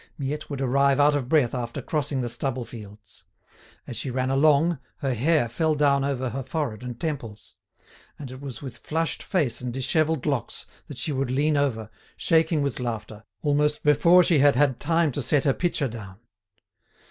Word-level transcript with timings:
Miette 0.17 0.49
would 0.49 0.61
arrive 0.61 0.99
out 0.99 1.13
of 1.13 1.29
breath 1.29 1.53
after 1.53 1.79
crossing 1.79 2.21
the 2.21 2.27
stubble 2.27 2.65
fields; 2.65 3.23
as 3.85 3.95
she 3.95 4.09
ran 4.09 4.31
along, 4.31 4.79
her 4.97 5.13
hair 5.13 5.47
fell 5.47 5.75
down 5.75 6.03
over 6.03 6.29
her 6.31 6.41
forehead 6.41 6.81
and 6.81 6.99
temples; 6.99 7.57
and 8.17 8.31
it 8.31 8.41
was 8.41 8.63
with 8.63 8.77
flushed 8.77 9.21
face 9.21 9.61
and 9.61 9.71
dishevelled 9.75 10.25
locks 10.25 10.65
that 10.87 10.97
she 10.97 11.11
would 11.11 11.29
lean 11.29 11.55
over, 11.55 11.87
shaking 12.17 12.63
with 12.63 12.79
laughter, 12.79 13.25
almost 13.43 13.83
before 13.83 14.23
she 14.23 14.39
had 14.39 14.55
had 14.55 14.79
time 14.79 15.11
to 15.11 15.21
set 15.21 15.43
her 15.43 15.53
pitcher 15.53 15.87
down. 15.87 16.19